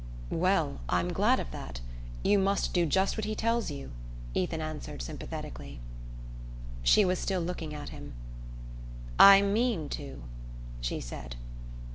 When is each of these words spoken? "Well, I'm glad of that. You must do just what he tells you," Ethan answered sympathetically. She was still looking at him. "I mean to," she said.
"Well, 0.31 0.81
I'm 0.89 1.13
glad 1.13 1.39
of 1.39 1.51
that. 1.51 1.79
You 2.23 2.39
must 2.39 2.73
do 2.73 2.87
just 2.87 3.17
what 3.19 3.25
he 3.25 3.35
tells 3.35 3.69
you," 3.69 3.91
Ethan 4.33 4.59
answered 4.59 5.03
sympathetically. 5.03 5.79
She 6.81 7.05
was 7.05 7.19
still 7.19 7.39
looking 7.41 7.71
at 7.75 7.89
him. 7.89 8.13
"I 9.19 9.43
mean 9.43 9.89
to," 9.89 10.23
she 10.79 11.01
said. 11.01 11.35